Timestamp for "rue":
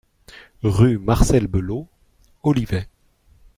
0.63-0.97